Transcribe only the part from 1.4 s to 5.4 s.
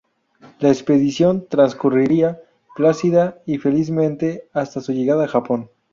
transcurría plácida y felizmente hasta su llegada a